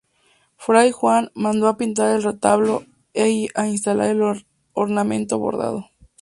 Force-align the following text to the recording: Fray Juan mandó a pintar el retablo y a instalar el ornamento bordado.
Fray 0.57 0.89
Juan 0.91 1.29
mandó 1.35 1.67
a 1.67 1.77
pintar 1.77 2.15
el 2.15 2.23
retablo 2.23 2.81
y 3.13 3.49
a 3.53 3.67
instalar 3.67 4.09
el 4.09 4.41
ornamento 4.73 5.37
bordado. 5.37 5.91